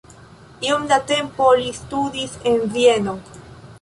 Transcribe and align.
Iom 0.69 0.87
de 0.91 0.97
tempo 1.11 1.49
li 1.59 1.75
studis 1.81 2.35
en 2.53 2.67
Vieno. 2.79 3.15